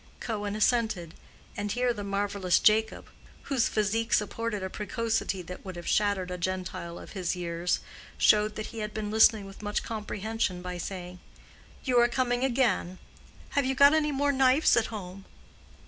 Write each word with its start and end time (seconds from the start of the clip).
Cohen 0.19 0.55
assented; 0.55 1.13
but 1.55 1.71
here 1.73 1.93
the 1.93 2.03
marvelous 2.03 2.57
Jacob, 2.57 3.09
whose 3.43 3.67
physique 3.69 4.13
supported 4.13 4.63
a 4.63 4.67
precocity 4.71 5.43
that 5.43 5.63
would 5.63 5.75
have 5.75 5.85
shattered 5.85 6.31
a 6.31 6.39
Gentile 6.39 6.97
of 6.97 7.11
his 7.11 7.35
years, 7.35 7.81
showed 8.17 8.55
that 8.55 8.65
he 8.73 8.79
had 8.79 8.95
been 8.95 9.11
listening 9.11 9.45
with 9.45 9.61
much 9.61 9.83
comprehension 9.83 10.63
by 10.63 10.79
saying, 10.79 11.19
"You 11.83 11.99
are 11.99 12.07
coming 12.07 12.43
again. 12.43 12.97
Have 13.49 13.65
you 13.67 13.75
got 13.75 13.93
any 13.93 14.11
more 14.11 14.31
knives 14.31 14.75
at 14.75 14.87
home?" 14.87 15.25